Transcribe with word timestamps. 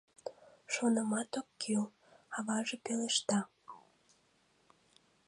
Шонымат 0.73 1.31
ок 1.39 1.47
кӱл,— 1.61 1.85
аваже 2.37 2.77
пелешта. 2.83 3.39